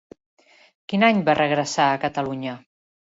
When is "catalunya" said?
2.07-2.57